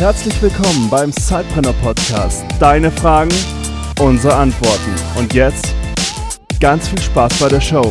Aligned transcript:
Herzlich 0.00 0.40
willkommen 0.42 0.88
beim 0.90 1.12
Sidepreneur 1.12 1.74
Podcast. 1.84 2.46
Deine 2.58 2.90
Fragen, 2.90 3.28
unsere 4.00 4.34
Antworten. 4.34 4.94
Und 5.18 5.34
jetzt 5.34 5.74
ganz 6.58 6.88
viel 6.88 6.98
Spaß 6.98 7.38
bei 7.38 7.48
der 7.50 7.60
Show. 7.60 7.82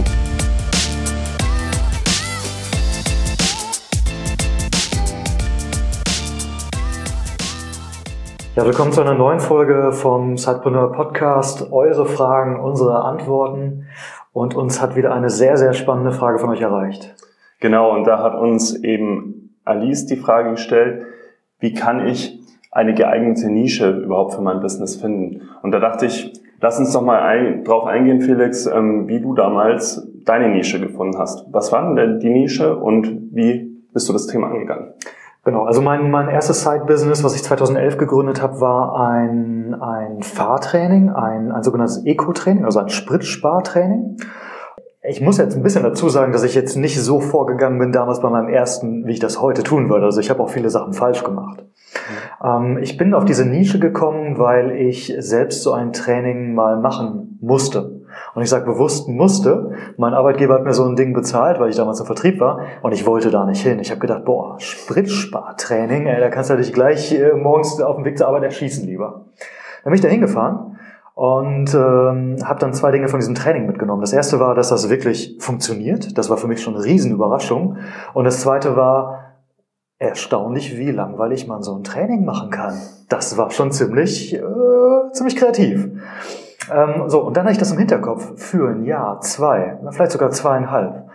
Ja, 8.55 8.65
willkommen 8.65 8.91
zu 8.91 9.01
einer 9.01 9.13
neuen 9.13 9.39
Folge 9.39 9.91
vom 9.91 10.35
Sidepreneur 10.35 10.91
Podcast. 10.91 11.71
Eure 11.71 12.07
Fragen, 12.07 12.59
unsere 12.59 13.03
Antworten. 13.03 13.85
Und 14.33 14.55
uns 14.55 14.81
hat 14.81 14.95
wieder 14.95 15.13
eine 15.13 15.29
sehr, 15.29 15.57
sehr 15.57 15.73
spannende 15.73 16.11
Frage 16.11 16.39
von 16.39 16.49
euch 16.49 16.61
erreicht. 16.61 17.13
Genau, 17.59 17.93
und 17.95 18.05
da 18.05 18.23
hat 18.23 18.33
uns 18.33 18.73
eben 18.83 19.55
Alice 19.63 20.07
die 20.07 20.17
Frage 20.17 20.49
gestellt, 20.49 21.05
wie 21.59 21.73
kann 21.73 22.07
ich 22.07 22.39
eine 22.71 22.93
geeignete 22.93 23.49
Nische 23.49 23.89
überhaupt 23.89 24.33
für 24.33 24.41
mein 24.41 24.59
Business 24.59 24.95
finden? 24.95 25.49
Und 25.61 25.71
da 25.71 25.79
dachte 25.79 26.05
ich, 26.05 26.33
lass 26.61 26.79
uns 26.79 26.93
doch 26.93 27.01
mal 27.01 27.21
ein, 27.21 27.63
drauf 27.63 27.85
eingehen, 27.85 28.21
Felix, 28.21 28.65
ähm, 28.65 29.07
wie 29.07 29.19
du 29.19 29.33
damals 29.33 30.07
deine 30.25 30.49
Nische 30.49 30.79
gefunden 30.79 31.17
hast. 31.17 31.45
Was 31.51 31.71
war 31.71 31.95
denn 31.95 32.19
die 32.19 32.29
Nische 32.29 32.75
und 32.77 33.29
wie 33.31 33.77
bist 33.93 34.07
du 34.09 34.13
das 34.13 34.27
Thema 34.27 34.47
angegangen? 34.47 34.93
Genau, 35.45 35.63
also 35.63 35.81
mein, 35.81 36.11
mein 36.11 36.27
erstes 36.27 36.63
Side-Business, 36.63 37.23
was 37.23 37.33
ich 37.33 37.43
2011 37.43 37.97
gegründet 37.97 38.41
habe, 38.41 38.59
war 38.59 38.99
ein, 38.99 39.73
ein 39.73 40.21
Fahrtraining, 40.21 41.09
ein, 41.09 41.51
ein 41.51 41.63
sogenanntes 41.63 42.05
Eco-Training, 42.05 42.65
also 42.65 42.79
ein 42.79 42.89
Spritspartraining. 42.89 44.17
Ich 45.09 45.21
muss 45.21 45.39
jetzt 45.39 45.55
ein 45.55 45.63
bisschen 45.63 45.81
dazu 45.81 46.07
sagen, 46.07 46.33
dass 46.33 46.43
ich 46.43 46.53
jetzt 46.53 46.75
nicht 46.75 47.01
so 47.01 47.19
vorgegangen 47.19 47.79
bin 47.79 47.91
damals 47.91 48.21
bei 48.21 48.29
meinem 48.29 48.47
ersten, 48.47 49.07
wie 49.07 49.13
ich 49.13 49.19
das 49.19 49.41
heute 49.41 49.63
tun 49.63 49.89
würde. 49.89 50.05
Also 50.05 50.19
ich 50.19 50.29
habe 50.29 50.43
auch 50.43 50.51
viele 50.51 50.69
Sachen 50.69 50.93
falsch 50.93 51.23
gemacht. 51.23 51.65
Ähm, 52.43 52.77
ich 52.79 52.95
bin 52.95 53.15
auf 53.15 53.25
diese 53.25 53.43
Nische 53.43 53.79
gekommen, 53.79 54.37
weil 54.37 54.69
ich 54.69 55.11
selbst 55.17 55.63
so 55.63 55.73
ein 55.73 55.93
Training 55.93 56.53
mal 56.53 56.79
machen 56.79 57.39
musste. 57.41 58.01
Und 58.35 58.43
ich 58.43 58.49
sage 58.51 58.65
bewusst 58.65 59.09
musste. 59.09 59.71
Mein 59.97 60.13
Arbeitgeber 60.13 60.53
hat 60.53 60.63
mir 60.63 60.73
so 60.73 60.85
ein 60.85 60.95
Ding 60.95 61.13
bezahlt, 61.13 61.59
weil 61.59 61.71
ich 61.71 61.75
damals 61.75 61.99
im 61.99 62.05
Vertrieb 62.05 62.39
war. 62.39 62.59
Und 62.83 62.91
ich 62.91 63.07
wollte 63.07 63.31
da 63.31 63.47
nicht 63.47 63.63
hin. 63.63 63.79
Ich 63.79 63.89
habe 63.89 64.01
gedacht, 64.01 64.25
boah, 64.25 64.59
Spritspartraining, 64.59 66.05
ey, 66.05 66.19
da 66.19 66.29
kannst 66.29 66.51
du 66.51 66.55
dich 66.55 66.71
gleich 66.71 67.11
äh, 67.13 67.33
morgens 67.33 67.81
auf 67.81 67.95
dem 67.95 68.05
Weg 68.05 68.19
zur 68.19 68.27
Arbeit 68.27 68.43
erschießen 68.43 68.85
lieber. 68.85 69.25
Dann 69.83 69.91
bin 69.91 69.95
ich 69.95 70.01
da 70.01 70.07
hingefahren 70.07 70.77
und 71.19 71.73
ähm, 71.73 72.37
habe 72.45 72.59
dann 72.61 72.73
zwei 72.73 72.91
Dinge 72.91 73.09
von 73.09 73.19
diesem 73.19 73.35
Training 73.35 73.65
mitgenommen. 73.65 73.99
Das 73.99 74.13
erste 74.13 74.39
war, 74.39 74.55
dass 74.55 74.69
das 74.69 74.89
wirklich 74.89 75.35
funktioniert. 75.41 76.17
Das 76.17 76.29
war 76.29 76.37
für 76.37 76.47
mich 76.47 76.61
schon 76.61 76.75
eine 76.75 76.85
Riesenüberraschung. 76.85 77.75
Und 78.13 78.23
das 78.23 78.39
zweite 78.39 78.77
war 78.77 79.33
erstaunlich, 79.97 80.77
wie 80.77 80.91
langweilig 80.91 81.45
man 81.45 81.61
so 81.61 81.75
ein 81.75 81.83
Training 81.83 82.23
machen 82.23 82.51
kann. 82.51 82.79
Das 83.09 83.37
war 83.37 83.51
schon 83.51 83.73
ziemlich, 83.73 84.33
äh, 84.33 84.41
ziemlich 85.11 85.35
kreativ. 85.35 85.89
Ähm, 86.73 87.09
so, 87.09 87.19
und 87.19 87.35
dann 87.35 87.43
hatte 87.43 87.51
ich 87.51 87.57
das 87.59 87.73
im 87.73 87.79
Hinterkopf 87.79 88.39
für 88.39 88.69
ein 88.69 88.85
Jahr, 88.85 89.19
zwei, 89.19 89.77
vielleicht 89.91 90.13
sogar 90.13 90.31
zweieinhalb. 90.31 91.09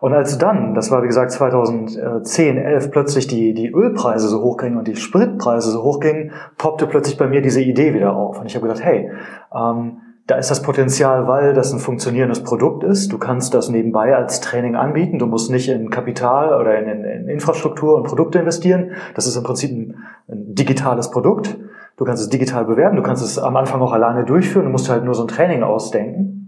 Und 0.00 0.14
als 0.14 0.38
dann, 0.38 0.74
das 0.74 0.90
war 0.90 1.02
wie 1.02 1.06
gesagt 1.06 1.30
2010, 1.30 2.56
11, 2.56 2.90
plötzlich 2.90 3.26
die, 3.26 3.52
die 3.52 3.70
Ölpreise 3.70 4.28
so 4.28 4.40
hochgingen 4.40 4.78
und 4.78 4.88
die 4.88 4.96
Spritpreise 4.96 5.70
so 5.70 5.82
hochgingen, 5.82 6.32
poppte 6.56 6.86
plötzlich 6.86 7.18
bei 7.18 7.26
mir 7.26 7.42
diese 7.42 7.60
Idee 7.60 7.92
wieder 7.92 8.16
auf. 8.16 8.40
Und 8.40 8.46
ich 8.46 8.54
habe 8.54 8.66
gedacht, 8.66 8.82
hey, 8.82 9.10
ähm, 9.54 9.98
da 10.26 10.36
ist 10.36 10.50
das 10.50 10.62
Potenzial, 10.62 11.26
weil 11.26 11.52
das 11.52 11.72
ein 11.72 11.80
funktionierendes 11.80 12.44
Produkt 12.44 12.82
ist. 12.84 13.12
Du 13.12 13.18
kannst 13.18 13.52
das 13.52 13.68
nebenbei 13.68 14.14
als 14.16 14.40
Training 14.40 14.76
anbieten. 14.76 15.18
Du 15.18 15.26
musst 15.26 15.50
nicht 15.50 15.68
in 15.68 15.90
Kapital 15.90 16.58
oder 16.58 16.78
in, 16.78 16.88
in, 16.88 17.04
in 17.04 17.28
Infrastruktur 17.28 17.96
und 17.96 18.04
Produkte 18.04 18.38
investieren. 18.38 18.92
Das 19.14 19.26
ist 19.26 19.36
im 19.36 19.42
Prinzip 19.42 19.70
ein, 19.72 19.96
ein 20.28 20.54
digitales 20.54 21.10
Produkt. 21.10 21.58
Du 21.96 22.06
kannst 22.06 22.22
es 22.22 22.30
digital 22.30 22.64
bewerben, 22.64 22.96
du 22.96 23.02
kannst 23.02 23.22
es 23.22 23.38
am 23.38 23.56
Anfang 23.56 23.82
auch 23.82 23.92
alleine 23.92 24.24
durchführen, 24.24 24.64
du 24.64 24.70
musst 24.70 24.88
halt 24.88 25.04
nur 25.04 25.12
so 25.12 25.24
ein 25.24 25.28
Training 25.28 25.62
ausdenken. 25.62 26.39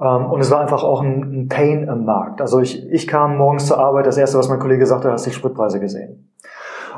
Ähm, 0.00 0.26
und 0.26 0.40
es 0.40 0.50
war 0.50 0.60
einfach 0.60 0.84
auch 0.84 1.02
ein 1.02 1.48
Pain 1.48 1.84
im 1.84 2.04
Markt. 2.04 2.40
Also 2.40 2.60
ich, 2.60 2.88
ich 2.90 3.06
kam 3.06 3.36
morgens 3.36 3.66
zur 3.66 3.78
Arbeit, 3.78 4.06
das 4.06 4.18
erste, 4.18 4.38
was 4.38 4.48
mein 4.48 4.58
Kollege 4.58 4.86
sagte, 4.86 5.10
hast 5.10 5.26
du 5.26 5.30
die 5.30 5.36
Spritpreise 5.36 5.80
gesehen. 5.80 6.30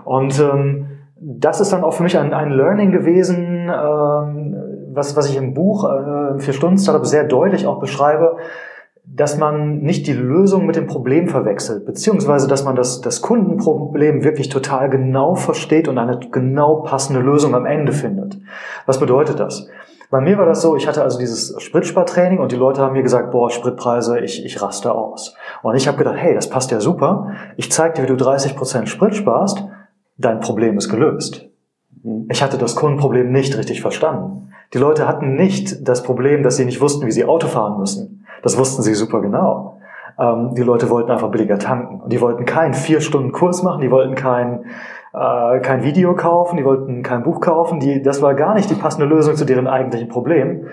Und 0.05 0.39
ähm, 0.41 0.87
das 1.21 1.61
ist 1.61 1.73
dann 1.73 1.85
auch 1.85 1.93
für 1.93 2.03
mich 2.03 2.17
ein, 2.19 2.33
ein 2.33 2.51
Learning 2.51 2.93
gewesen, 2.93 3.71
ähm, 3.71 4.57
was, 4.93 5.17
was 5.17 5.29
ich 5.29 5.37
im 5.37 5.55
Buch 5.55 5.85
äh, 5.85 6.39
Vier 6.39 6.55
Stunden 6.55 6.79
Startup 6.79 7.05
sehr 7.07 7.25
deutlich 7.25 7.67
auch 7.67 7.79
beschreibe, 7.79 8.37
dass 9.05 9.39
man 9.39 9.81
nicht 9.81 10.07
die 10.07 10.13
Lösung 10.13 10.67
mit 10.67 10.77
dem 10.77 10.87
Problem 10.87 11.29
verwechselt, 11.29 11.85
beziehungsweise 11.85 12.47
dass 12.49 12.65
man 12.65 12.77
das, 12.77 13.01
das 13.01 13.21
Kundenproblem 13.21 14.25
wirklich 14.25 14.49
total 14.49 14.89
genau 14.89 15.35
versteht 15.35 15.89
und 15.89 15.99
eine 15.99 16.21
genau 16.31 16.77
passende 16.77 17.21
Lösung 17.21 17.55
am 17.55 17.67
Ende 17.67 17.93
findet. 17.93 18.39
Was 18.87 19.01
bedeutet 19.01 19.41
das? 19.41 19.69
Bei 20.11 20.21
mir 20.21 20.37
war 20.39 20.47
das 20.47 20.61
so, 20.61 20.75
ich 20.75 20.89
hatte 20.89 21.05
also 21.05 21.19
dieses 21.19 21.55
Spritspartraining 21.63 22.41
und 22.41 22.51
die 22.51 22.57
Leute 22.57 22.81
haben 22.83 22.95
mir 22.95 23.03
gesagt, 23.03 23.31
boah, 23.31 23.49
Spritpreise, 23.49 24.19
ich, 24.19 24.45
ich 24.45 24.61
raste 24.61 24.93
aus. 24.93 25.37
Und 25.63 25.77
ich 25.77 25.87
habe 25.87 25.99
gedacht, 25.99 26.17
hey, 26.19 26.35
das 26.35 26.51
passt 26.51 26.73
ja 26.73 26.81
super. 26.81 27.29
Ich 27.57 27.71
zeige 27.71 27.95
dir, 27.95 28.03
wie 28.03 28.17
du 28.17 28.25
30% 28.25 28.87
Sprit 28.87 29.15
sparst, 29.15 29.65
dein 30.19 30.41
Problem 30.41 30.77
ist 30.79 30.89
gelöst. 30.89 31.47
Ich 32.29 32.43
hatte 32.43 32.59
das 32.59 32.75
Kundenproblem 32.75 33.31
nicht 33.31 33.57
richtig 33.57 33.83
verstanden. 33.83 34.53
Die 34.75 34.79
Leute 34.79 35.07
hatten 35.07 35.37
nicht 35.37 35.89
das 35.89 36.03
Problem, 36.03 36.43
dass 36.43 36.57
sie 36.57 36.65
nicht 36.65 36.81
wussten, 36.81 37.07
wie 37.07 37.13
sie 37.13 37.25
Auto 37.25 37.47
fahren 37.47 37.79
müssen. 37.79 38.27
Das 38.43 38.59
wussten 38.59 38.83
sie 38.83 38.95
super 38.95 39.21
genau. 39.21 39.81
Ähm, 40.19 40.55
die 40.55 40.63
Leute 40.63 40.91
wollten 40.91 41.11
einfach 41.11 41.31
billiger 41.31 41.59
tanken. 41.59 42.01
Und 42.01 42.13
die 42.13 42.21
wollten 42.21 42.45
keinen 42.45 42.75
vier 42.75 43.01
Stunden 43.01 43.33
Kurs 43.33 43.63
machen, 43.63 43.81
die 43.81 43.91
wollten 43.91 44.15
kein, 44.15 44.65
äh, 45.13 45.61
kein 45.61 45.83
Video 45.83 46.15
kaufen, 46.15 46.57
die 46.57 46.65
wollten 46.65 47.03
kein 47.03 47.23
Buch 47.23 47.41
kaufen. 47.41 47.81
Die, 47.81 48.03
das 48.03 48.23
war 48.23 48.35
gar 48.35 48.55
nicht 48.55 48.71
die 48.71 48.75
passende 48.75 49.07
Lösung 49.07 49.37
zu 49.37 49.45
deren 49.45 49.67
eigentlichen 49.67 50.09
Problem. 50.09 50.67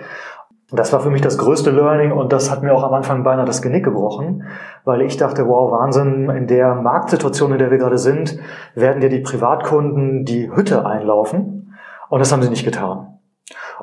Das 0.70 0.92
war 0.92 1.00
für 1.00 1.08
mich 1.08 1.22
das 1.22 1.38
größte 1.38 1.70
Learning 1.70 2.12
und 2.12 2.30
das 2.30 2.50
hat 2.50 2.62
mir 2.62 2.74
auch 2.74 2.84
am 2.84 2.92
Anfang 2.92 3.24
beinahe 3.24 3.46
das 3.46 3.62
Genick 3.62 3.84
gebrochen, 3.84 4.44
weil 4.84 5.00
ich 5.00 5.16
dachte, 5.16 5.48
wow, 5.48 5.72
Wahnsinn, 5.72 6.28
in 6.28 6.46
der 6.46 6.74
Marktsituation, 6.74 7.52
in 7.52 7.58
der 7.58 7.70
wir 7.70 7.78
gerade 7.78 7.96
sind, 7.96 8.38
werden 8.74 9.00
dir 9.00 9.08
die 9.08 9.20
Privatkunden 9.20 10.26
die 10.26 10.54
Hütte 10.54 10.84
einlaufen 10.84 11.74
und 12.10 12.18
das 12.20 12.32
haben 12.32 12.42
sie 12.42 12.50
nicht 12.50 12.66
getan. 12.66 13.18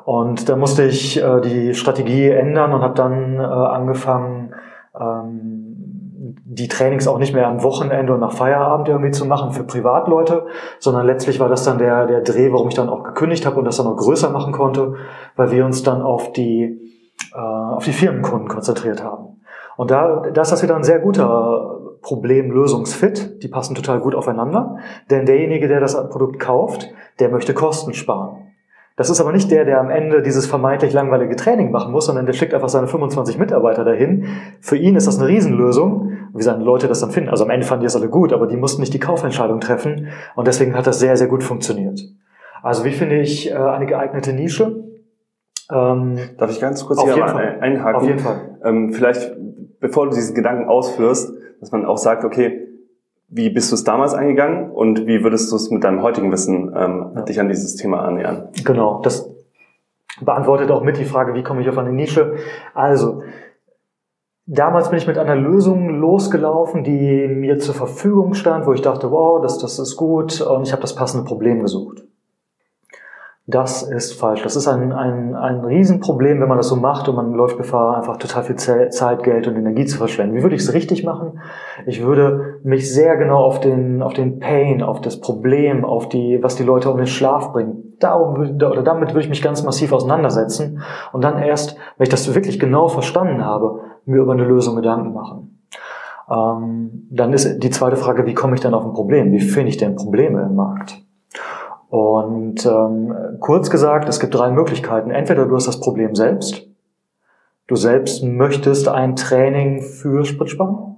Und 0.04 0.48
da 0.48 0.54
musste 0.54 0.84
ich 0.84 1.20
äh, 1.20 1.40
die 1.40 1.74
Strategie 1.74 2.28
ändern 2.30 2.72
und 2.72 2.82
habe 2.82 2.94
dann 2.94 3.34
äh, 3.34 3.42
angefangen, 3.42 4.54
ähm, 4.98 5.85
die 6.44 6.68
Trainings 6.68 7.06
auch 7.06 7.18
nicht 7.18 7.34
mehr 7.34 7.48
am 7.48 7.62
Wochenende 7.62 8.14
und 8.14 8.20
nach 8.20 8.32
Feierabend 8.32 8.88
irgendwie 8.88 9.10
zu 9.10 9.24
machen 9.24 9.52
für 9.52 9.64
Privatleute, 9.64 10.46
sondern 10.78 11.06
letztlich 11.06 11.40
war 11.40 11.48
das 11.48 11.64
dann 11.64 11.78
der, 11.78 12.06
der 12.06 12.20
Dreh, 12.22 12.52
warum 12.52 12.68
ich 12.68 12.74
dann 12.74 12.88
auch 12.88 13.02
gekündigt 13.02 13.46
habe 13.46 13.58
und 13.58 13.64
das 13.64 13.76
dann 13.76 13.86
noch 13.86 13.96
größer 13.96 14.30
machen 14.30 14.52
konnte, 14.52 14.94
weil 15.36 15.50
wir 15.50 15.64
uns 15.64 15.82
dann 15.82 16.02
auf 16.02 16.32
die, 16.32 16.80
äh, 17.34 17.38
auf 17.38 17.84
die 17.84 17.92
Firmenkunden 17.92 18.48
konzentriert 18.48 19.02
haben. 19.02 19.40
Und 19.76 19.90
da, 19.90 20.22
da 20.32 20.42
ist 20.42 20.52
das 20.52 20.62
wieder 20.62 20.76
ein 20.76 20.84
sehr 20.84 21.00
guter 21.00 21.76
Problemlösungsfit. 22.02 23.42
Die 23.42 23.48
passen 23.48 23.74
total 23.74 24.00
gut 24.00 24.14
aufeinander. 24.14 24.76
Denn 25.10 25.26
derjenige, 25.26 25.68
der 25.68 25.80
das 25.80 25.94
Produkt 26.08 26.38
kauft, 26.40 26.88
der 27.18 27.28
möchte 27.28 27.52
Kosten 27.52 27.92
sparen. 27.94 28.45
Das 28.96 29.10
ist 29.10 29.20
aber 29.20 29.30
nicht 29.30 29.50
der, 29.50 29.66
der 29.66 29.78
am 29.78 29.90
Ende 29.90 30.22
dieses 30.22 30.46
vermeintlich 30.46 30.94
langweilige 30.94 31.36
Training 31.36 31.70
machen 31.70 31.92
muss, 31.92 32.06
sondern 32.06 32.24
der 32.24 32.32
schickt 32.32 32.54
einfach 32.54 32.70
seine 32.70 32.88
25 32.88 33.38
Mitarbeiter 33.38 33.84
dahin. 33.84 34.26
Für 34.60 34.76
ihn 34.76 34.96
ist 34.96 35.06
das 35.06 35.18
eine 35.18 35.28
Riesenlösung, 35.28 36.12
wie 36.34 36.42
seine 36.42 36.64
Leute 36.64 36.88
das 36.88 37.00
dann 37.00 37.10
finden. 37.10 37.28
Also 37.28 37.44
am 37.44 37.50
Ende 37.50 37.66
fanden 37.66 37.82
die 37.82 37.86
es 37.86 37.96
alle 37.96 38.08
gut, 38.08 38.32
aber 38.32 38.46
die 38.46 38.56
mussten 38.56 38.80
nicht 38.80 38.94
die 38.94 38.98
Kaufentscheidung 38.98 39.60
treffen 39.60 40.08
und 40.34 40.46
deswegen 40.46 40.74
hat 40.74 40.86
das 40.86 40.98
sehr, 40.98 41.16
sehr 41.18 41.26
gut 41.26 41.44
funktioniert. 41.44 42.00
Also 42.62 42.84
wie 42.84 42.92
finde 42.92 43.20
ich 43.20 43.50
äh, 43.50 43.54
eine 43.54 43.84
geeignete 43.84 44.32
Nische? 44.32 44.82
Ähm, 45.70 46.18
Darf 46.38 46.50
ich 46.50 46.60
ganz 46.60 46.86
kurz 46.86 47.02
hier 47.02 47.16
mal 47.18 47.58
einhaken? 47.60 47.96
Auf 47.96 48.06
jeden 48.06 48.18
Fall. 48.18 48.58
Ähm, 48.64 48.92
vielleicht, 48.94 49.30
bevor 49.78 50.08
du 50.08 50.14
diesen 50.14 50.34
Gedanken 50.34 50.68
ausführst, 50.68 51.34
dass 51.60 51.70
man 51.70 51.84
auch 51.84 51.98
sagt, 51.98 52.24
okay, 52.24 52.66
wie 53.28 53.50
bist 53.50 53.70
du 53.70 53.74
es 53.74 53.84
damals 53.84 54.14
eingegangen 54.14 54.70
und 54.70 55.06
wie 55.06 55.22
würdest 55.22 55.50
du 55.50 55.56
es 55.56 55.70
mit 55.70 55.84
deinem 55.84 56.02
heutigen 56.02 56.30
Wissen 56.30 56.72
ähm, 56.76 57.12
ja. 57.14 57.22
dich 57.22 57.40
an 57.40 57.48
dieses 57.48 57.74
Thema 57.76 58.02
annähern? 58.02 58.48
Genau, 58.64 59.00
das 59.02 59.30
beantwortet 60.20 60.70
auch 60.70 60.82
mit 60.82 60.96
die 60.96 61.04
Frage, 61.04 61.34
wie 61.34 61.42
komme 61.42 61.60
ich 61.60 61.68
auf 61.68 61.78
eine 61.78 61.92
Nische? 61.92 62.36
Also, 62.72 63.22
damals 64.46 64.90
bin 64.90 64.98
ich 64.98 65.06
mit 65.06 65.18
einer 65.18 65.36
Lösung 65.36 65.90
losgelaufen, 65.90 66.84
die 66.84 67.26
mir 67.28 67.58
zur 67.58 67.74
Verfügung 67.74 68.34
stand, 68.34 68.66
wo 68.66 68.72
ich 68.72 68.82
dachte, 68.82 69.10
wow, 69.10 69.42
das, 69.42 69.58
das 69.58 69.78
ist 69.78 69.96
gut 69.96 70.40
und 70.40 70.62
ich 70.62 70.72
habe 70.72 70.82
das 70.82 70.94
passende 70.94 71.26
Problem 71.26 71.60
gesucht. 71.60 72.05
Das 73.48 73.84
ist 73.84 74.14
falsch. 74.14 74.42
Das 74.42 74.56
ist 74.56 74.66
ein, 74.66 74.92
ein, 74.92 75.36
ein 75.36 75.60
Riesenproblem, 75.60 76.40
wenn 76.40 76.48
man 76.48 76.56
das 76.56 76.66
so 76.66 76.74
macht 76.74 77.08
und 77.08 77.14
man 77.14 77.32
läuft 77.32 77.56
Gefahr, 77.56 77.96
einfach 77.96 78.16
total 78.16 78.42
viel 78.42 78.56
Zeit, 78.56 79.22
Geld 79.22 79.46
und 79.46 79.54
Energie 79.54 79.84
zu 79.84 79.98
verschwenden. 79.98 80.34
Wie 80.34 80.42
würde 80.42 80.56
ich 80.56 80.62
es 80.62 80.74
richtig 80.74 81.04
machen? 81.04 81.38
Ich 81.86 82.02
würde 82.02 82.58
mich 82.64 82.92
sehr 82.92 83.16
genau 83.16 83.38
auf 83.38 83.60
den, 83.60 84.02
auf 84.02 84.14
den 84.14 84.40
Pain, 84.40 84.82
auf 84.82 85.00
das 85.00 85.20
Problem, 85.20 85.84
auf 85.84 86.08
die, 86.08 86.40
was 86.42 86.56
die 86.56 86.64
Leute 86.64 86.90
um 86.90 86.96
den 86.96 87.06
Schlaf 87.06 87.52
bringen. 87.52 87.94
Darum, 88.00 88.56
oder 88.56 88.82
damit 88.82 89.10
würde 89.10 89.20
ich 89.20 89.28
mich 89.28 89.42
ganz 89.42 89.62
massiv 89.62 89.92
auseinandersetzen 89.92 90.82
und 91.12 91.22
dann 91.22 91.38
erst, 91.38 91.76
wenn 91.96 92.04
ich 92.04 92.10
das 92.10 92.34
wirklich 92.34 92.58
genau 92.58 92.88
verstanden 92.88 93.44
habe, 93.44 93.78
mir 94.06 94.22
über 94.22 94.32
eine 94.32 94.44
Lösung 94.44 94.74
Gedanken 94.74 95.12
machen. 95.14 95.60
Ähm, 96.28 97.06
dann 97.12 97.32
ist 97.32 97.60
die 97.60 97.70
zweite 97.70 97.96
Frage, 97.96 98.26
wie 98.26 98.34
komme 98.34 98.56
ich 98.56 98.60
dann 98.60 98.74
auf 98.74 98.84
ein 98.84 98.92
Problem? 98.92 99.30
Wie 99.30 99.40
finde 99.40 99.68
ich 99.68 99.76
denn 99.76 99.94
Probleme 99.94 100.42
im 100.42 100.56
Markt? 100.56 101.05
Und 101.88 102.66
ähm, 102.66 103.14
kurz 103.40 103.70
gesagt, 103.70 104.08
es 104.08 104.20
gibt 104.20 104.34
drei 104.34 104.50
Möglichkeiten. 104.50 105.10
Entweder 105.10 105.46
du 105.46 105.54
hast 105.54 105.68
das 105.68 105.80
Problem 105.80 106.14
selbst, 106.14 106.66
du 107.68 107.76
selbst 107.76 108.24
möchtest 108.24 108.88
ein 108.88 109.16
Training 109.16 109.82
für 109.82 110.24
Spritzsparen, 110.24 110.96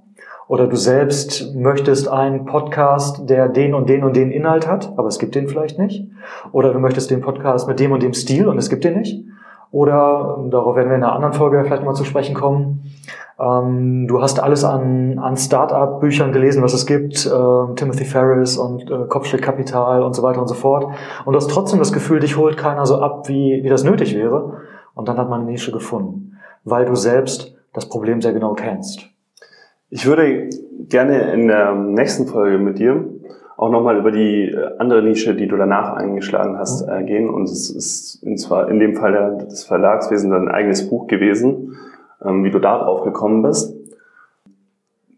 oder 0.49 0.65
du 0.65 0.75
selbst 0.77 1.55
möchtest 1.55 2.07
einen 2.07 2.45
Podcast, 2.45 3.29
der 3.29 3.49
den 3.49 3.75
und 3.75 3.87
den 3.87 4.03
und 4.03 4.15
den 4.15 4.31
Inhalt 4.31 4.67
hat, 4.67 4.91
aber 4.97 5.07
es 5.07 5.19
gibt 5.19 5.35
den 5.35 5.47
vielleicht 5.47 5.77
nicht. 5.77 6.09
Oder 6.51 6.73
du 6.73 6.79
möchtest 6.79 7.11
den 7.11 7.21
Podcast 7.21 7.67
mit 7.67 7.79
dem 7.79 7.91
und 7.91 8.01
dem 8.01 8.15
Stil 8.15 8.47
und 8.47 8.57
es 8.57 8.71
gibt 8.71 8.83
den 8.83 8.97
nicht. 8.97 9.23
Oder, 9.69 10.43
darauf 10.49 10.75
werden 10.75 10.89
wir 10.89 10.97
in 10.97 11.03
einer 11.03 11.13
anderen 11.13 11.35
Folge 11.35 11.63
vielleicht 11.63 11.83
mal 11.83 11.93
zu 11.93 12.03
sprechen 12.03 12.33
kommen, 12.33 12.81
ähm, 13.39 14.07
du 14.07 14.21
hast 14.21 14.41
alles 14.41 14.63
an, 14.63 15.17
an 15.19 15.37
Start-up-Büchern 15.37 16.31
gelesen, 16.31 16.61
was 16.61 16.73
es 16.73 16.85
gibt, 16.85 17.25
äh, 17.25 17.75
Timothy 17.75 18.05
Ferris 18.05 18.57
und 18.57 18.89
äh, 18.89 19.05
Kopfschildkapital 19.07 20.03
und 20.03 20.13
so 20.13 20.23
weiter 20.23 20.41
und 20.41 20.47
so 20.47 20.55
fort. 20.55 20.87
Und 21.25 21.33
du 21.33 21.37
hast 21.37 21.49
trotzdem 21.49 21.79
das 21.79 21.93
Gefühl, 21.93 22.19
dich 22.19 22.37
holt 22.37 22.57
keiner 22.57 22.85
so 22.85 22.99
ab, 22.99 23.29
wie, 23.29 23.61
wie 23.63 23.69
das 23.69 23.83
nötig 23.83 24.15
wäre. 24.15 24.57
Und 24.93 25.07
dann 25.07 25.17
hat 25.17 25.29
man 25.29 25.41
eine 25.41 25.51
Nische 25.51 25.71
gefunden, 25.71 26.37
weil 26.65 26.85
du 26.85 26.95
selbst 26.95 27.55
das 27.73 27.87
Problem 27.87 28.21
sehr 28.21 28.33
genau 28.33 28.53
kennst. 28.53 29.09
Ich 29.89 30.05
würde 30.05 30.49
gerne 30.89 31.31
in 31.33 31.47
der 31.47 31.73
nächsten 31.73 32.27
Folge 32.27 32.57
mit 32.57 32.79
dir 32.79 33.05
auch 33.59 33.69
nochmal 33.69 33.97
über 33.97 34.11
die 34.11 34.51
äh, 34.51 34.77
andere 34.77 35.03
Nische, 35.03 35.35
die 35.35 35.47
du 35.47 35.57
danach 35.57 35.93
eingeschlagen 35.93 36.57
hast, 36.57 36.87
mhm. 36.87 36.93
äh, 36.93 37.03
gehen. 37.03 37.29
Und 37.29 37.43
es 37.43 37.69
ist 37.69 38.23
in, 38.23 38.37
zwar 38.37 38.69
in 38.69 38.79
dem 38.79 38.95
Fall 38.95 39.37
des 39.49 39.65
Verlagswesen 39.65 40.31
dein 40.31 40.47
eigenes 40.47 40.89
Buch 40.89 41.07
gewesen, 41.07 41.75
wie 42.21 42.51
du 42.51 42.59
da 42.59 42.79
drauf 42.79 43.03
gekommen 43.03 43.41
bist. 43.41 43.75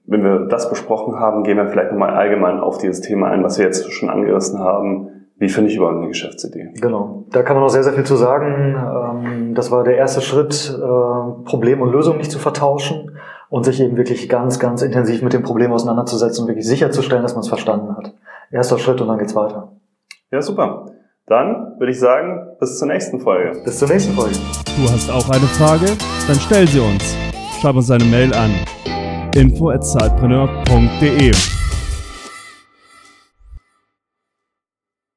Wenn 0.06 0.24
wir 0.24 0.40
das 0.48 0.70
besprochen 0.70 1.20
haben, 1.20 1.44
gehen 1.44 1.58
wir 1.58 1.68
vielleicht 1.68 1.92
nochmal 1.92 2.12
allgemein 2.12 2.60
auf 2.60 2.78
dieses 2.78 3.02
Thema 3.02 3.30
ein, 3.30 3.44
was 3.44 3.58
wir 3.58 3.66
jetzt 3.66 3.92
schon 3.92 4.10
angerissen 4.10 4.60
haben. 4.60 5.08
Wie 5.38 5.50
finde 5.50 5.72
ich 5.72 5.78
überhaupt 5.78 5.98
eine 5.98 6.08
Geschäftsidee? 6.08 6.70
Genau, 6.80 7.24
da 7.32 7.42
kann 7.42 7.56
man 7.56 7.64
noch 7.64 7.70
sehr, 7.70 7.84
sehr 7.84 7.94
viel 7.94 8.04
zu 8.04 8.16
sagen. 8.16 8.76
Ähm, 8.76 9.56
das 9.56 9.72
war 9.72 9.84
der 9.84 9.98
erste 9.98 10.22
Schritt, 10.22 10.78
äh, 10.78 11.44
Problem 11.46 11.82
und 11.82 11.92
Lösung 11.92 12.18
nicht 12.18 12.30
zu 12.30 12.38
vertauschen 12.38 13.18
und 13.50 13.66
sich 13.66 13.82
eben 13.82 13.98
wirklich 13.98 14.30
ganz, 14.30 14.60
ganz 14.60 14.82
intensiv 14.84 15.24
mit 15.24 15.34
dem 15.34 15.42
Problem 15.42 15.72
auseinanderzusetzen 15.72 16.44
und 16.44 16.48
wirklich 16.48 16.68
sicherzustellen, 16.68 17.24
dass 17.24 17.34
man 17.34 17.42
es 17.42 17.50
verstanden 17.50 17.98
hat. 17.98 18.14
Erster 18.52 18.78
Schritt 18.78 19.02
und 19.02 19.08
dann 19.08 19.18
geht's 19.18 19.36
weiter. 19.36 19.72
Ja, 20.30 20.42
super. 20.42 20.92
Dann 21.32 21.80
würde 21.80 21.94
ich 21.94 22.00
sagen, 22.02 22.58
bis 22.60 22.78
zur 22.78 22.90
nächsten 22.90 23.22
Folge. 23.22 23.58
Bis 23.64 23.80
zur 23.80 23.88
nächsten 23.88 24.14
Folge. 24.14 24.36
Du 24.66 24.92
hast 24.92 25.10
auch 25.10 25.30
eine 25.30 25.46
Frage? 25.46 25.86
Dann 26.28 26.36
stell 26.36 26.68
sie 26.68 26.82
uns. 26.82 27.16
Schreib 27.62 27.78
uns 27.78 27.90
eine 27.90 28.04
Mail 28.04 28.34
an 28.34 28.52
info@zeitpreneur.de. 29.34 31.32